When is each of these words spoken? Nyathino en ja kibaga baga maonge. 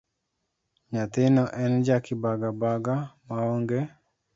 Nyathino 0.91 1.43
en 1.63 1.73
ja 1.85 1.97
kibaga 2.05 2.49
baga 2.59 2.95
maonge. 3.27 3.79